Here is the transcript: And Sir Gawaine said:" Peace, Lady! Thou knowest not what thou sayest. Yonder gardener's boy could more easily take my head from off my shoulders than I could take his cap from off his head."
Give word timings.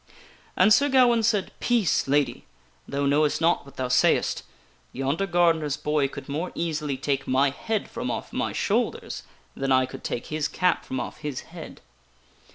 And 0.57 0.73
Sir 0.73 0.89
Gawaine 0.89 1.21
said:" 1.21 1.51
Peace, 1.59 2.07
Lady! 2.07 2.45
Thou 2.87 3.05
knowest 3.05 3.39
not 3.39 3.65
what 3.65 3.75
thou 3.75 3.87
sayest. 3.87 4.41
Yonder 4.91 5.27
gardener's 5.27 5.77
boy 5.77 6.07
could 6.07 6.27
more 6.27 6.51
easily 6.55 6.97
take 6.97 7.27
my 7.27 7.51
head 7.51 7.87
from 7.87 8.09
off 8.09 8.33
my 8.33 8.51
shoulders 8.51 9.21
than 9.55 9.71
I 9.71 9.85
could 9.85 10.03
take 10.03 10.25
his 10.33 10.47
cap 10.47 10.85
from 10.85 10.99
off 10.99 11.17
his 11.19 11.41
head." 11.41 11.81